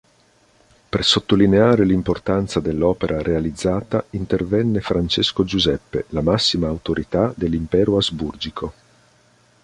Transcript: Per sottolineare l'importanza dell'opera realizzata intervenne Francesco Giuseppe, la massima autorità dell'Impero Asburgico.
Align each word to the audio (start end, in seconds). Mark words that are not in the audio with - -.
Per 0.89 1.03
sottolineare 1.05 1.85
l'importanza 1.85 2.59
dell'opera 2.59 3.21
realizzata 3.21 4.03
intervenne 4.13 4.81
Francesco 4.81 5.43
Giuseppe, 5.43 6.05
la 6.09 6.21
massima 6.21 6.67
autorità 6.67 7.31
dell'Impero 7.35 7.97
Asburgico. 7.97 8.73